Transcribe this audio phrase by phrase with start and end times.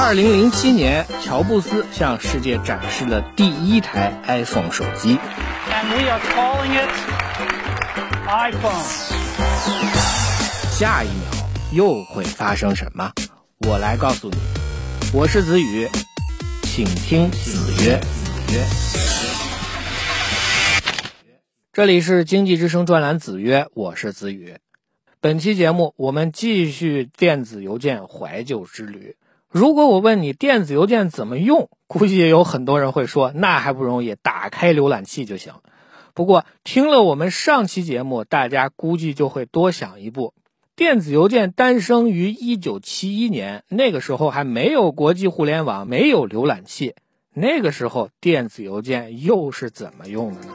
[0.00, 5.18] 二零零七年，乔布斯向世界展示了第一台 iPhone 手机。
[5.72, 6.88] And we are calling it
[8.28, 8.84] iPhone.
[10.70, 13.10] 下一秒又会发生什么？
[13.66, 14.36] 我来告诉你。
[15.12, 15.88] 我是子宇，
[16.62, 17.98] 请听子曰。
[17.98, 18.64] 子曰。
[21.72, 24.58] 这里是经济之声专栏子曰，我是子宇。
[25.20, 29.16] 本期节目我们继续电子邮件怀旧之旅。
[29.50, 35.54] 如果我问你电子邮件怎么用，估计也有很多人会说，那还不容易，打开浏览器就行。
[36.12, 40.34] 不过听了我们上期节目，大家估计就会多想一步。
[40.76, 46.94] 电子邮件诞生于一九七一年，那个时候还没有国际互联网，没有浏览器。
[47.32, 50.52] 那个时候电子邮件又是怎么用的呢？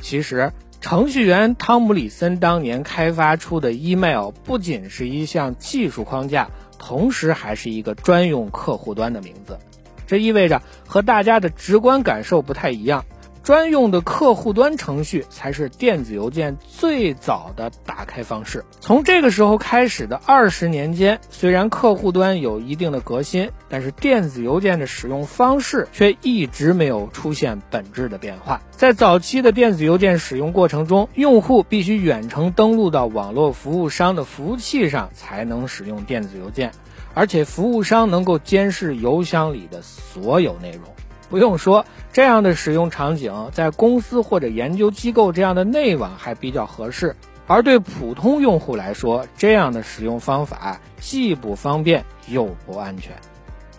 [0.00, 0.52] 其实。
[0.80, 9.58] 程序员汤姆里森当年开发出的 email 不仅是一项技术框架，同时还是一个专用客户端的名字。
[10.06, 13.04] 这意味着和大家的直观感受不太一样。
[13.46, 18.64] 专用的客户端程序才是电子邮件最早的打开方式。
[18.80, 28.60] 从这个时候开始的二十年间，虽然客户端有一定的革新，但是电子邮件的使用方式却一直没有出现本质的变化。
[28.72, 36.72] 在早期的电子邮件使用过程中，用户必须远程登录到网络服务商的服务器上才能使用电子邮件，
[37.14, 40.82] 而且服务商能够监视邮箱里的所有内容。
[41.28, 47.16] 不用说，这样的使用场景在公司或者研究机构这样的内网还比较合适，
[47.46, 53.12] 而对普通用户来说，这样的使用方法既不方便又不安全。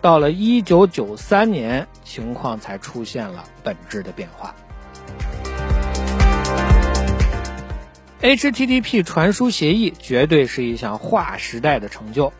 [0.00, 4.54] 到了一九九三年，情况才出现了本质的变化。
[8.20, 12.32] HTTP 传输协议绝对是一项划时代的成就。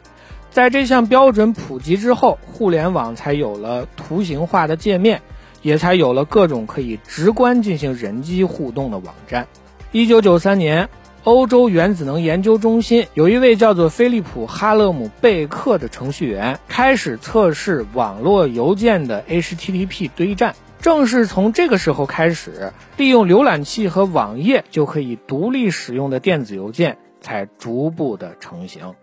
[0.58, 5.22] 在这项标准普及之后，互联网才有了图形化的界面，
[5.62, 9.46] 也才有了各种可以直观进行人机互动的网站。
[9.92, 10.88] 一九九三年，
[11.22, 20.56] 欧洲原子能研究中心有一位叫做菲利普·哈勒姆贝克的程序员，开始测试网络邮件的 HTTP 堆栈。
[20.80, 28.94] 正是从这个时候开始，利用浏览器和网页就可以独立使用的电子邮件才逐步的成型。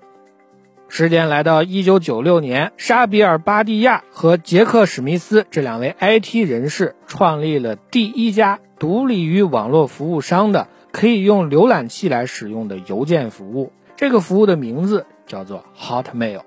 [0.87, 13.73] 时间来到一九九六年，沙比尔·巴蒂亚和杰克·史密斯这两位 IT 人士创立了第一家独立于网络服务商的可以用浏览器来使用的邮件服务。
[13.97, 16.41] 这个服务的名字叫做 Hotmail。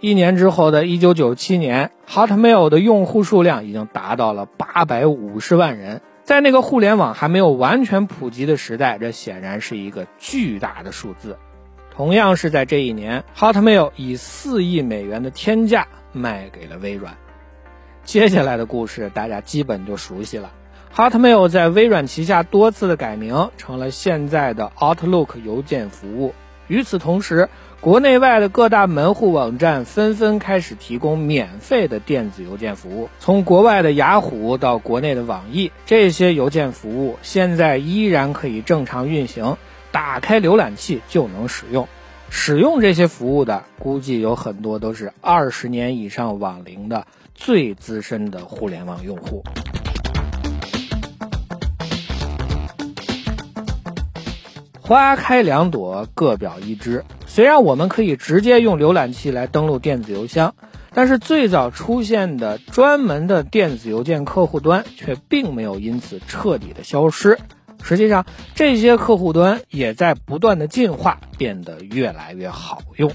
[0.00, 6.02] 一年之后的一九九七年，Hotmail 的用户数量已经达到了八百五十万人。
[6.22, 11.38] 在那个互联网还没有完全普及的时代，这显然是一个巨大的数字。
[11.96, 17.16] 同样是在这一年，Hotmail 以四亿美元的天价卖给了微软。
[18.04, 20.52] 接下来的故事大家基本就熟悉了。
[20.94, 26.34] Hotmail 在微软旗下多次的改名，成了现在的 Outlook 邮件服务。
[26.68, 27.48] 与此同时，
[27.80, 33.08] 国内外的各大门户网站纷纷开始提供免费的电子邮件服务。
[33.20, 39.56] 从国外的雅虎到国内的网易，这些邮件服务现在依然可以正常运行。
[39.96, 41.88] 打开浏览器就能使用，
[42.28, 49.42] 使用这些服务的估计有很多都是二十年以上网龄的最资深的互联网用户。
[54.82, 57.02] 花开两朵，各表一枝。
[57.26, 60.54] 虽然我们可以直接用浏览器来登录电子邮箱，
[60.92, 67.38] 但是最早出现的专门的电子邮件客户端却并没有因此彻底的消失。
[67.86, 73.12] 实际上，这些客户端也在不断的进化，变得越来越好用。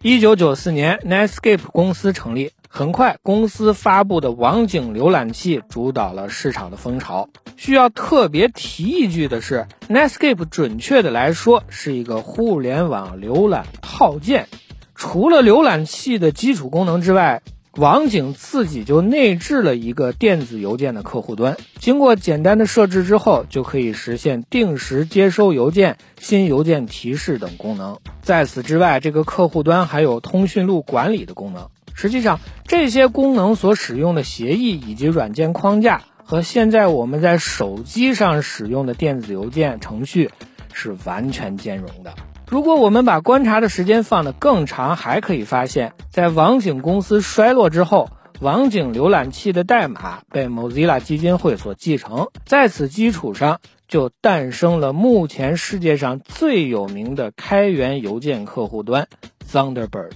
[0.00, 7.28] 一九九四年，Netscape 公司成立，很快公司发布的网景浏览器主导了市场的风潮。
[7.58, 14.48] 需要特别提一句的是，Netscape 准确的来说是一个互联网浏览套件，
[14.94, 17.42] 除了浏览器的基础功能之外。
[17.80, 27.98] 网景自己就内置了一个电子邮件的客户端，经过简单的设置之后，就可以实现定时接收邮件、新邮件提示等功能。
[28.20, 31.70] 在此之外，这个客户端还有通讯录管理的功能。
[31.94, 40.30] 实际上，这些功能所使用的协议以及软件框架，和现在我们在手机上使用的电子邮件程序
[40.74, 42.12] 是完全兼容的。
[42.50, 48.10] 如果我们把观察的时间放得更长，还可以发现，在网景公司衰落之后，
[48.40, 59.06] 网景浏览器的代码被 Mozilla 基金会所继承，在此基础上就诞生了目前世界上最有名的开源邮件客户端
[59.48, 60.10] Thunderbird。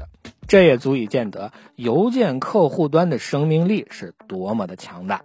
[0.49, 5.23] 这也足以见得邮件客户端的生命力是多么的强大。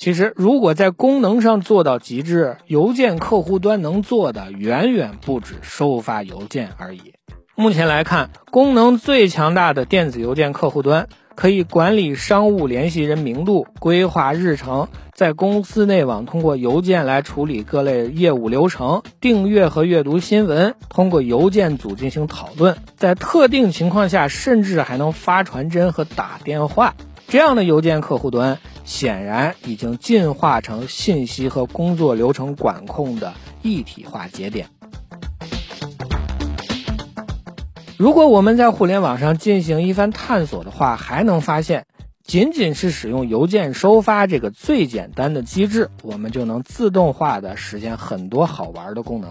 [0.00, 7.12] 其实，如果在功能上做到极致，邮件客户端能做的远远不止收发邮件而已。
[7.54, 26.94] 目前来看，功能最强大的电子邮件客户端可以管理商务联系人名录、规划日程，在公司内网通过邮件来处理各类业务流程、订阅和阅读新闻，通过邮件组进行讨论，在特定情况下甚至还能发传真和打电话。
[27.28, 28.58] 这样的邮件客户端
[28.90, 34.66] 显然已经进化成信息和工作流程管控的一体化节点。
[37.96, 41.86] 如果我们在互联网上进行一番探索的话，还能发现，
[42.24, 49.30] 仅仅是使用邮件收发这个最简单的机制，我们就能自动化的实现很多好玩的功能。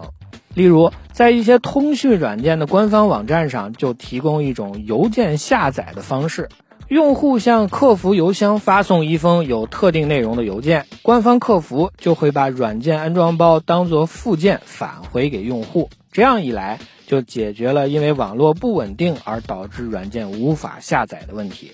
[0.53, 6.47] 例如，在一些通讯软件的官方网站上，就提供一种邮件下载的方式。
[6.87, 15.89] 用户向客服邮箱发送一封有特定内容的邮件，官方客服就会把软件安装包当做附件返回给用户。
[16.11, 21.73] 这样一来，就解决了因为网络不稳定而导致软件无法下载的问题。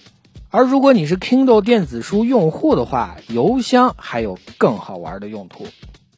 [0.49, 5.65] 而如果你是 Kindle 电子书用户的话，邮箱还有更好玩的用途。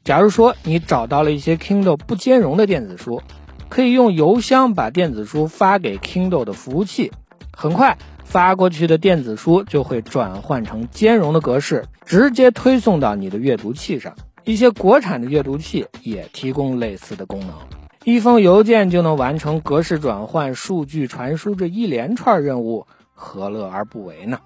[0.03, 3.21] 假如说你找到了一些 Kindle 不兼容的电子书，
[3.69, 7.11] 可以用邮箱把电子书发给 Kindle 的服务器，
[7.51, 7.97] 很快。
[8.27, 14.13] 发过去的电子书就会转换成兼容的格式，直接推送到你的阅读器上。
[14.43, 17.49] 一些国产的阅读器也提供类似的功能，
[18.03, 24.39] 一封邮件就能完成格式转换、数据传输这一连串任务，何乐而不为呢？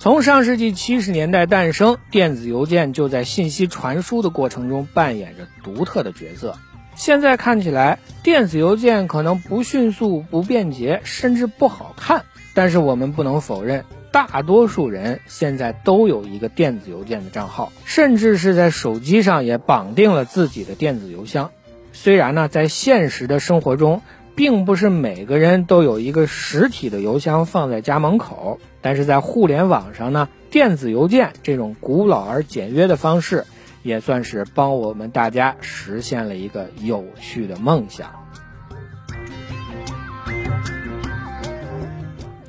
[0.00, 6.56] 从上世纪七十年代诞生，电子邮件就在信息传输的过程中扮演着独特的角色。
[6.94, 12.24] 现在看起来，电子邮件可能不迅速、不便捷，甚至不好看。
[12.54, 21.50] 但是我们不能否认，大多数人现在都有一个电子邮件的账号，甚至是在手机上也绑定了自己的电子邮箱。
[21.94, 24.02] 虽然呢，在现实的生活中，
[24.34, 33.44] 并不是每个人都有一个实体的邮箱放在家门口，但是在互联网上呢，电子邮件这种古老而简约的方式。
[33.82, 38.10] 也算是帮我们大家实现了一个有趣的梦想。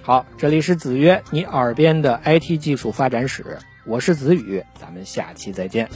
[0.01, 5.89] 好，这里是子曰，你耳边的 IT 技术发展史，我是子宇，咱们下期再见。